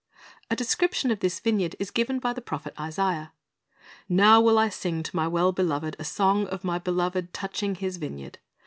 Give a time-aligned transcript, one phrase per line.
[0.49, 3.33] A description of this vineyard is given by the prophet Isaiah:
[4.09, 7.97] "Now will I sing to my well beloved a song of my beloved touching His
[7.97, 8.39] vineyard.